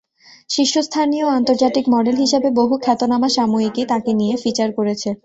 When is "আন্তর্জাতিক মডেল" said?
1.31-2.15